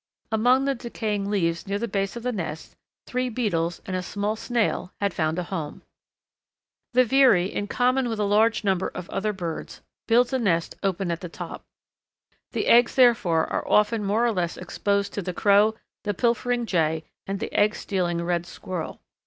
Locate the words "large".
8.23-8.63